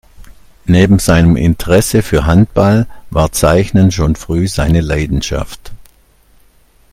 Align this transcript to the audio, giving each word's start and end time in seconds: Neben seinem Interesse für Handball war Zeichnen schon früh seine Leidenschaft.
Neben 0.65 0.97
seinem 0.97 1.35
Interesse 1.35 2.01
für 2.01 2.25
Handball 2.25 2.87
war 3.11 3.31
Zeichnen 3.31 3.91
schon 3.91 4.15
früh 4.15 4.47
seine 4.47 4.81
Leidenschaft. 4.81 5.73